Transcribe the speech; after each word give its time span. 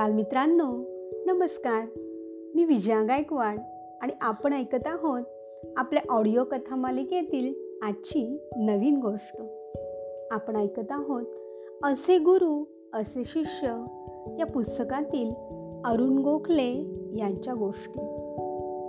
बालमित्रांनो 0.00 0.84
नमस्कार. 1.26 1.86
मी 2.54 2.64
विजया 2.64 3.02
गायकवाड 3.02 3.58
आणि 4.00 4.12
आपण 4.20 4.52
ऐकत 4.52 4.86
आहोत 4.86 5.22
आपल्या 5.76 6.02
ऑडिओ 6.10 6.44
कथा 6.44 6.74
मालिकेतील 6.76 7.54
आजची 7.82 8.48
नवीन 8.56 9.00
गोष्ट. 9.00 9.36
आपण 10.30 10.56
ऐकत 10.56 10.92
आहोत 10.92 11.26
असे 11.82 12.18
गुरु 12.18 12.64
असे 12.92 13.22
शिष्य 13.24 13.84
या 14.38 14.46
पुस्तकातील 14.46 15.30
अरुण 15.84 16.18
गोखले 16.18 16.72
यांच्या 17.16 17.54
गोष्टी. 17.54 18.00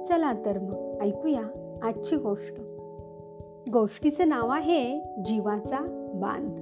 चला 0.03 0.33
तर 0.45 0.59
मग 0.59 0.97
ऐकूया 1.01 1.77
आजची 1.83 2.15
गोष्ट. 2.15 2.55
गोष्टीचं 3.71 4.29
नाव 4.29 4.49
आहे 4.49 5.01
जीवाचा 5.25 6.11
बांध. 6.15 6.55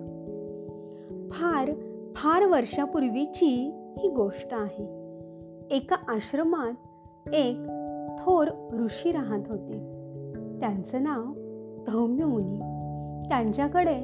फार 1.31 1.72
फार 2.16 2.45
वर्षापूर्वीची 2.45 3.72
ही 3.99 4.09
गोष्ट 4.09 4.48
आहे. 4.52 4.85
एका 5.71 5.95
आश्रमात 6.08 6.73
एक 7.34 7.55
थोर 8.20 8.48
ऋषी 8.73 9.12
राहत 9.12 9.44
होते. 9.48 9.77
त्यांचं 10.59 11.03
नाव 11.03 11.23
धौम्य 11.91 12.25
मुनी. 12.25 12.59
त्यांच्याकडे 13.30 13.95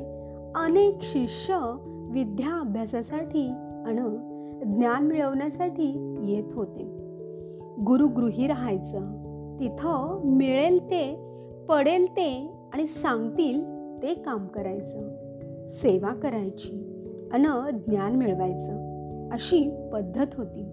अनेक 0.56 0.98
शिष्य 1.02 1.78
विद्या 2.12 2.60
अभ्यासासाठी 2.60 3.48
आणि 3.86 4.02
ज्ञान 4.76 5.08
मिळवण्यासाठी 5.08 6.16
येत 6.24 6.54
होते. 6.54 6.84
गुरुगृही 7.84 8.48
राहायचं. 8.48 9.00
तिथं 9.60 10.22
मिळेल 10.24 10.86
ते 10.86 11.20
पडेल 11.70 12.06
ते 12.12 12.54
आणि 12.74 12.88
सांगतील 12.88 13.64
ते 14.04 14.14
काम 14.14 14.48
करायचं. 14.48 15.16
सेवा 15.68 16.14
करायची. 16.14 16.92
अन 17.34 17.46
ज्ञान 17.88 18.16
मिळवायचं. 18.16 18.85
अशी 19.32 19.90
पद्धत 19.94 20.28
होती. 20.38 20.64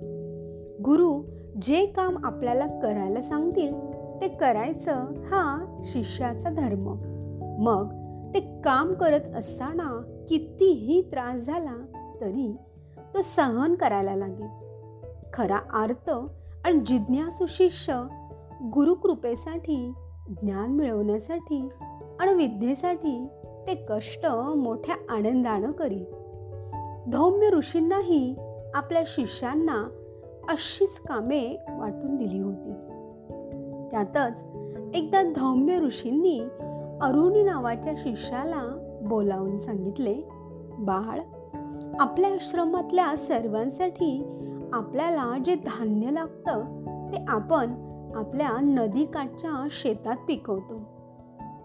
गुरु 0.84 1.22
जे 1.62 1.86
काम 1.86 2.27
आपल्याला 2.27 2.67
करायला 2.67 3.22
सांगतील 3.22 3.75
ते 4.20 4.28
करायचं 4.28 4.92
हा 5.25 5.77
शिष्याचा 5.84 6.50
धर्म. 6.50 6.97
मग 7.58 7.92
ते 8.34 8.41
काम 8.64 8.95
करत 8.95 9.34
असताना 9.36 10.03
कितीही 10.28 11.03
त्रास 11.03 11.34
झाला 11.34 11.77
तरी 12.20 12.56
तो 13.14 13.23
सहन 13.23 13.75
करायला 13.75 14.17
लागेल. 14.17 14.48
खरा 15.33 15.58
आर्त 15.73 16.11
आणि 16.64 16.80
जिज्ञासू 16.86 17.47
शिष्य 17.48 18.06
गुरुकृपेसाठी 18.75 19.92
ज्ञान 20.28 20.70
मिळवण्यासाठी 20.70 21.69
आणि 22.20 22.34
विद्येसाठी 22.34 23.27
ते 23.67 23.86
कष्ट 23.89 24.27
मोठ्या 24.56 24.95
आनंदानं 25.08 25.73
करी 25.73 26.05
धौम्य 27.12 27.50
ऋषींनाही 27.50 28.34
आपल्या 28.75 29.03
शिष्यांना 29.06 29.89
अशीच 30.48 31.01
कामे 31.01 31.65
वाटून 31.78 32.17
दिली 32.17 32.39
होती. 32.39 32.73
त्यातच 33.91 34.45
एकदा 34.95 35.23
धौम्य 35.23 35.79
ऋषींनी 35.79 36.41
अरुणी 37.03 37.42
नावाच्या 37.42 37.92
शिष्याला 37.97 38.62
बोलावून 39.03 39.56
सांगितले 39.56 40.14
बाळ 40.79 41.19
आपल्या 42.01 42.33
आश्रमातल्या 42.33 43.17
सर्वांसाठी 43.17 44.39
आपल्याला 44.73 45.34
जे 45.45 45.55
धान्य 45.55 46.11
लागतं 46.11 46.64
ते 47.12 47.25
आपण 47.29 47.75
आपल्या 48.14 48.61
नदीकाठच्या 48.61 49.67
शेतात 49.70 50.17
पिकवतो. 50.29 50.81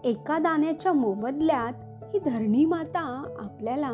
एका 0.04 0.38
दाण्याच्या 0.38 0.92
मोबदल्यात 0.92 1.72
ही 2.14 2.18
धरणी 2.18 2.64
माता 2.64 3.34
आपल्याला 3.38 3.92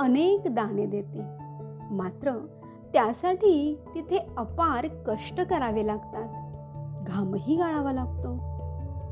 अनेक 0.00 0.54
दाणे 0.54 0.86
देते. 0.86 1.45
मात्र 1.90 2.46
त्यासाठी 2.92 3.78
तिथे 3.94 4.26
अपार 4.36 4.86
कष्ट 5.06 5.40
करावे 5.40 5.86
लागतात. 5.86 6.28
घामही 7.06 7.56
गाळावा 7.56 7.92
लागतो. 7.92 8.28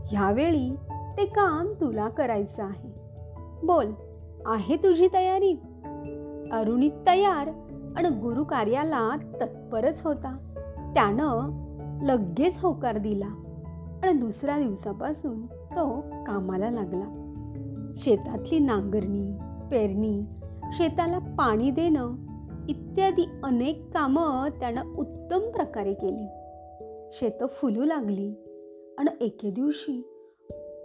ह्यावेळी 0.07 0.77
ते 1.17 1.25
काम 1.25 1.67
तुला 1.81 2.09
करायचं 2.09 2.63
आहे. 2.63 2.95
बोल 3.63 3.93
आहे 4.47 4.77
तुझी 4.77 5.09
तयारी? 5.15 5.53
अरुणी 6.53 6.89
तयार 6.89 7.49
आणि 7.97 8.09
गुरु 8.09 8.45
कार्याला 8.45 9.17
तत्परच 9.41 10.03
होता. 10.07 10.37
त्यानं 10.95 11.65
लगेच 12.03 12.59
होकार 12.63 12.99
दिला 12.99 13.31
आणि 14.03 14.13
दुसऱ्या 14.13 14.59
दिवसापासून 14.59 15.47
तो 15.47 16.01
कामाला 16.01 16.71
लागला. 16.71 17.21
शेतातली 17.97 18.59
नांगरणी 18.59 19.39
पेरणी 19.71 20.23
शेताला 20.73 21.19
पाणी 21.19 21.71
देणं 21.71 22.15
इत्यादी 22.69 23.29
अनेक 23.45 23.85
कामं 23.95 24.49
त्यानं 24.49 24.97
उत्तम 24.97 25.51
प्रकारे 25.51 25.95
केली. 25.95 26.27
शेतं 27.13 27.47
फुलू 27.47 27.85
लागली 27.85 28.35
आणि 28.99 29.25
एके 29.25 29.51
दिवशी 29.51 30.11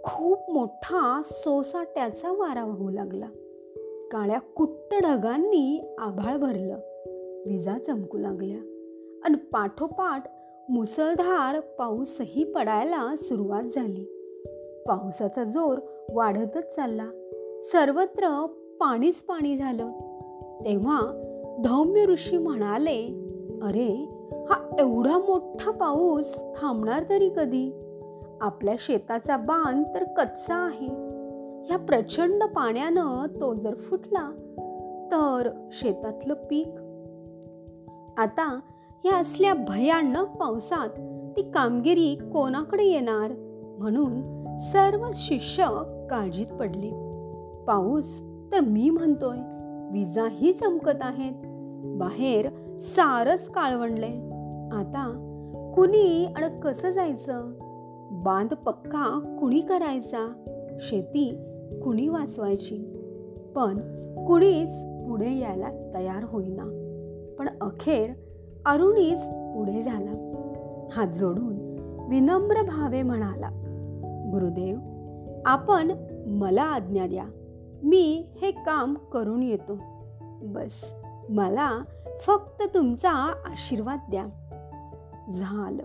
खूप 0.04 0.50
मोठा 0.50 1.22
सोसाट्याचा 1.24 2.32
वारा 2.32 2.64
वाहू 2.64 2.90
लागला. 2.90 3.26
काळ्या 4.12 4.38
कुट्ट 4.38 4.94
ढगांनी 5.02 5.94
आभाळ 5.98 6.36
भरलं. 6.36 6.74
विजा 7.46 7.78
चमकू 7.78 8.18
लागल्या. 8.18 8.58
आणि 9.24 9.36
पाठोपाठ 9.36 10.24
मुसळधार 10.70 11.60
पाऊसही 11.60 12.44
पडायला 12.44 13.14
सुरुवात 13.16 13.62
झाली. 13.62 14.04
पावसाचा 14.86 15.44
जोर 15.44 15.78
वाढतच 16.12 16.74
चालला. 16.74 17.10
सर्वत्र 17.62 18.46
पाणीच 18.80 19.20
पाणी 19.20 19.56
झालं. 19.56 19.90
तेव्हा 20.64 21.19
धौम्य 21.64 22.06
ऋषी 22.06 22.38
म्हणाले 22.38 23.24
अरे 23.62 24.08
हा 24.50 24.76
एवढा 24.78 25.18
मोठा 25.18 25.70
पाऊस 25.70 26.44
थांबणार 26.56 27.04
तरी 27.08 27.28
कधी? 27.28 27.72
आपल्या 28.40 28.74
शेताचा 28.78 29.36
बांध 29.36 29.84
तर 29.94 30.04
कच्चा 30.04 30.54
आहे. 30.54 30.86
ह्या 31.66 31.78
प्रचंड 31.78 32.42
पाण्यानं 32.42 33.26
तो 33.40 33.54
जर 33.54 33.74
फुटला 33.74 34.30
तर 35.12 35.50
शेतातलं 35.72 36.34
पीक 36.34 36.68
आता 38.20 38.60
ह्या 39.04 39.16
असल्या 39.16 39.54
भयानक 39.54 40.28
पावसात 40.36 40.88
ती 41.36 41.42
कामगिरी 41.42 42.14
कोणाकडे 42.14 42.84
येणार? 42.84 43.32
म्हणून 43.78 44.20
सर्व 44.58 45.06
शिष्य 45.14 45.64
काळजीत 46.10 46.46
पडले. 46.46 46.90
पाऊस 47.64 48.22
तर 48.52 48.60
मी 48.60 48.90
म्हणतोय 48.90 49.38
विजाही 49.92 50.52
चमकत 50.52 50.98
आहेत. 51.00 51.49
बाहेर 51.84 52.48
सारच 52.78 53.48
काळवंडले. 53.48 54.30
आता 54.72 55.26
कुणी 55.74 56.26
आणि 56.26 56.60
कसं 56.60 56.90
जायचं? 56.90 57.52
बांध 58.12 58.54
पक्का 58.54 59.36
कुणी 59.40 59.60
करायचा? 59.60 60.32
शेती 60.80 61.34
कुणी 61.84 62.08
वाचवायची? 62.08 62.76
पण 63.54 63.74
कुणीच 64.26 64.84
पुढे 64.84 65.38
यायला 65.38 65.90
तयार 65.94 66.24
होईना. 66.24 66.64
पण 67.38 67.48
अखेर 67.60 68.10
अरुणीच 68.66 69.26
पुढे 69.28 69.82
झाला. 69.82 70.32
हात 70.92 71.08
जोडून 71.08 71.54
विनम्र 72.08 72.62
भावे 72.62 73.02
म्हणाला 73.02 73.48
गुरुदेव 74.32 74.76
आपण 75.46 75.92
मला 76.26 76.62
आज्ञा 76.62 77.06
द्या. 77.06 77.24
मी 77.82 78.26
हे 78.42 78.50
काम 78.50 78.94
करून 78.94 79.42
येतो. 79.42 79.78
बस. 80.42 80.94
मला 81.28 81.78
फक्त 82.20 82.62
तुमचा 82.74 83.10
आशीर्वाद 83.46 83.98
द्या. 84.10 84.24
झालं. 85.30 85.82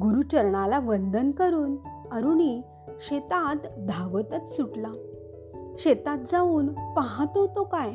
गुरुचरणाला 0.00 0.78
वंदन 0.78 1.30
करून 1.30 1.76
अरुणी 2.12 2.62
शेतात 3.00 3.56
धावतच 3.78 4.56
सुटला. 4.56 4.92
शेतात 5.78 6.18
जाऊन 6.18 6.68
पाहतो 6.68 7.46
तो 7.46 7.64
काय? 7.64 7.90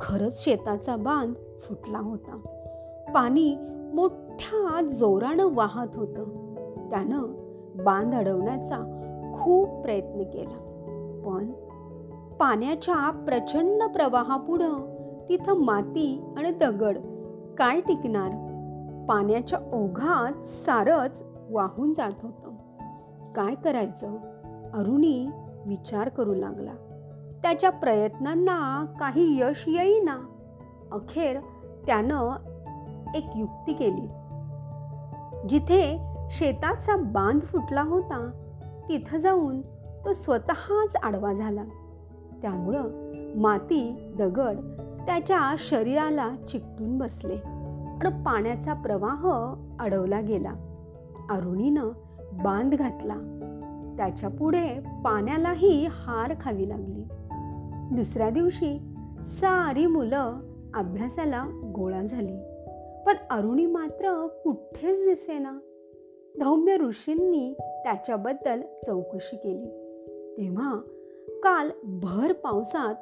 खरंच 0.00 0.44
शेताचा 0.44 0.96
बांध 0.96 1.34
फुटला 1.60 1.98
होता. 1.98 2.36
पाणी 3.14 3.56
मोठ्या 3.94 4.86
जोरानं 4.86 5.48
वाहत 5.54 5.96
होतं. 5.96 6.24
त्यानं 6.90 7.22
बांध 7.84 8.14
अडवण्याचा 8.14 8.76
खूप 9.34 9.68
प्रयत्न 9.82 10.22
केला. 10.22 10.64
पण 11.26 11.50
पाण्याच्या 12.40 13.10
प्रचंड 13.10 13.82
प्रवाहापुढं 13.82 14.97
तिथं 15.28 15.56
माती 15.56 16.34
आणि 16.36 16.50
दगड. 16.50 16.98
काय 17.58 17.80
टिकणार? 17.80 18.30
पाण्याच्या 19.08 19.58
ओघात 19.72 20.46
सारच 20.46 21.24
वाहून 21.50 21.92
जात 21.92 22.10
होतं. 22.22 22.50
काय 23.32 23.54
करायचं? 23.54 24.16
अरुणी 24.74 25.28
विचार 25.66 26.08
करू 26.08 26.34
लागला. 26.34 26.72
त्याच्या 27.42 27.70
प्रयत्नांना 27.70 28.84
काही 29.00 29.40
यश 29.40 29.64
येईना. 29.68 30.16
अखेर 30.92 31.40
त्यानं 31.86 32.30
एक 33.14 33.24
युक्ती 33.36 33.72
केली. 33.72 34.08
जिथे 35.48 36.14
शेताचा 36.30 36.96
बांध 36.96 37.42
फुटला 37.42 37.82
होता 37.82 38.30
तिथं 38.88 39.18
जाऊन 39.18 39.60
तो 40.04 40.12
स्वतःच 40.12 40.96
आडवा 41.02 41.32
झाला. 41.32 41.64
त्यामुळं 42.42 42.88
माती 43.36 44.12
दगड 44.18 44.56
त्याच्या 45.08 45.54
शरीराला 45.58 46.36
चिकटून 46.48 46.98
बसले 46.98 47.34
आणि 47.34 48.08
पाण्याचा 48.08 48.72
प्रवाह 48.72 49.28
अडवला 49.80 50.20
गेला. 50.20 50.52
अरुणीनं 51.30 51.88
बांध 52.32 52.74
घातला. 52.74 53.14
त्याच्या 53.96 54.30
पुढे 54.30 54.80
पाण्यालाही 55.04 55.86
हार 55.90 56.34
खावी 56.40 56.68
लागली. 56.68 57.02
दुसऱ्या 57.96 58.30
दिवशी 58.30 58.94
सारी 59.22 59.86
मुलं 59.86 60.34
अभ्यासाला 60.74 61.72
गोळा 61.74 62.02
झाली. 62.02 62.36
पण 63.06 63.14
अरुणी 63.30 63.66
मात्र 63.66 64.26
कुठेच 64.26 65.08
दिसेना. 65.08 65.58
धौम्य 66.40 66.76
ऋषींनी 66.76 67.54
त्याच्याबद्दल 67.58 68.62
चौकशी 68.86 69.36
केली. 69.36 69.66
तेव्हा 70.38 70.76
काल 71.28 71.70
भर 71.84 72.32
पावसात 72.32 72.94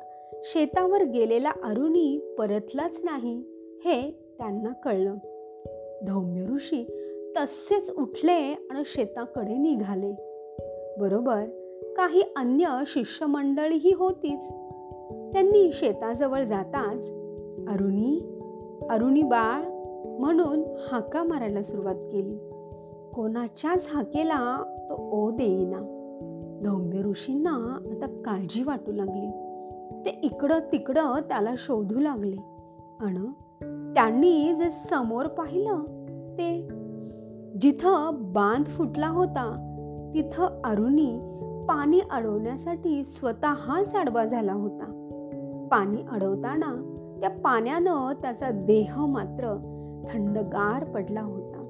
शेतावर 0.44 1.04
गेलेला 1.04 1.50
अरुणी 1.64 2.34
परतलाच 2.38 3.00
नाही 3.04 3.42
हे 3.84 4.10
त्यांना 4.38 4.72
कळलं. 4.72 5.14
धौम्य 6.06 6.44
ऋषी 6.44 6.84
तसेच 7.36 7.94
उठले 7.98 8.66
आणि 8.70 8.82
शेताकडे 8.86 9.56
निघाले. 9.56 10.12
बरोबर 10.98 11.44
काही 11.96 12.22
अन्य 12.36 12.82
शिष्यमंडळीही 12.86 13.92
होतीच. 13.92 14.48
त्यांनी 15.32 15.72
शेताजवळ 15.72 16.42
जाताच 16.42 17.10
अरुणी 17.72 18.40
अरुणी 18.90 19.22
बाळ 19.22 19.62
म्हणून 20.18 20.62
हाका 20.90 21.22
मारायला 21.22 21.62
सुरुवात 21.62 21.94
केली. 21.94 22.38
कोणाच्याच 23.14 23.88
हाकेला 23.90 24.62
तो 24.90 25.24
ओ 25.24 25.30
देईना. 25.30 25.92
धौम्य 26.64 27.02
ऋषींना 27.02 27.78
आता 27.92 28.06
काळजी 28.24 28.62
वाटू 28.62 28.92
लागली. 28.92 29.45
ते 30.06 30.20
इकडं 30.22 30.58
तिकडं 30.72 31.20
त्याला 31.28 31.54
शोधू 31.58 32.00
लागले. 32.00 32.36
आणि 33.00 33.32
त्यांनी 33.94 34.54
जे 34.54 34.70
समोर 34.70 35.26
पाहिलं 35.26 35.78
ते 36.38 36.68
जिथं 37.60 38.10
बांध 38.20 38.66
फुटला 38.66 39.08
होता 39.08 39.62
तिथं 40.14 40.46
अरुणी 40.64 41.18
पाणी 41.68 42.00
अडवण्यासाठी 42.10 43.04
स्वतःच 43.04 43.94
आडवा 43.94 44.24
झाला 44.24 44.52
होता. 44.52 44.84
पाणी 45.72 46.02
अडवताना 46.10 46.92
त्या 47.20 47.30
पाण्यानं 47.30 48.12
त्याचा 48.22 48.50
देह 48.50 49.06
मात्र 49.06 49.54
थंडगार 50.08 50.84
पडला 50.84 51.22
होता. 51.22 51.62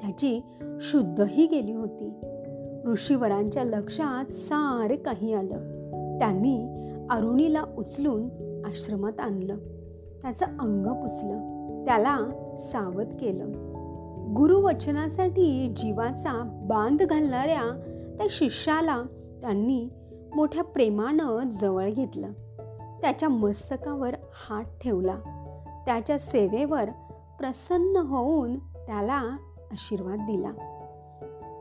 त्याची 0.00 0.40
शुद्धही 0.80 1.46
गेली 1.46 1.72
होती. 1.72 2.20
ऋषीवरांच्या 2.86 3.64
लक्षात 3.64 4.32
सारे 4.32 4.96
काही 4.96 5.34
आलं. 5.34 5.58
त्यांनी 6.18 6.78
अरुणीला 7.10 7.64
उचलून 7.78 8.28
आश्रमात 8.64 9.20
आणलं. 9.20 9.56
त्याचं 10.22 10.46
अंग 10.46 10.86
पुसलं. 10.86 11.52
त्याला 11.84 12.18
सावध 12.56 13.14
केलं. 13.20 13.52
गुरुवचनासाठी 14.36 15.74
जीवाचा 15.76 16.58
बांध 16.68 17.02
घालणाऱ्या 17.02 17.62
त्या 18.18 18.26
शिष्याला 18.30 19.02
त्यांनी 19.40 19.88
मोठ्या 20.34 20.64
प्रेमानं 20.64 21.48
जवळ 21.48 21.90
घेतलं. 21.90 22.32
त्याच्या 23.00 23.28
मस्तकावर 23.28 24.14
हात 24.32 24.64
ठेवला. 24.64 25.16
त्याच्या 25.86 26.18
सेवेवर 26.18 26.84
प्रसन्न 27.38 27.96
होऊन 27.96 28.58
त्याला 28.58 29.36
आशीर्वाद 29.72 30.18
दिला. 30.18 30.52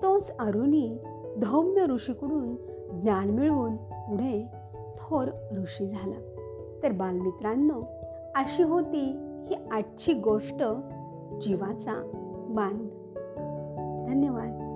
तोच 0.03 0.37
अरुणी 0.37 0.97
धौम्य 1.41 1.85
ऋषीकडून 1.85 2.55
ज्ञान 3.01 3.29
मिळवून 3.29 3.75
पुढे 3.75 4.47
थोर 4.97 5.27
ऋषी 5.57 5.87
झाला. 5.87 6.19
तर 6.83 6.91
बालमित्रांनो 6.91 7.81
अशी 8.35 8.63
होती 8.63 9.15
ही 9.47 9.55
आजची 9.71 10.13
गोष्ट 10.13 10.63
जीवाचा 11.41 11.93
बांध. 12.49 12.79
धन्यवाद. 14.09 14.70